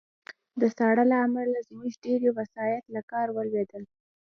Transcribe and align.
د 0.59 0.61
ساړه 0.77 1.03
له 1.11 1.17
امله 1.25 1.59
زموږ 1.67 1.91
ډېری 2.03 2.29
وسایط 2.39 2.83
له 2.95 3.01
کار 3.11 3.27
ولوېدل 3.31 3.83